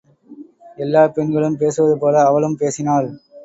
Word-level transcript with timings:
எல்லாப் 0.77 1.13
பெண்களும் 1.15 1.59
பேசுவதுபோல 1.59 2.25
அவளும் 2.25 2.57
பேசினாள். 2.57 3.09